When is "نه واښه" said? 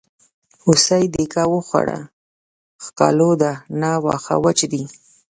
3.81-4.35